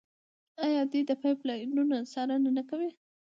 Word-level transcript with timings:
آیا 0.65 0.81
دوی 0.91 1.01
د 1.09 1.11
پایپ 1.21 1.39
لاینونو 1.47 1.97
څارنه 2.13 2.49
نه 2.57 2.63
کوي؟ 2.69 2.89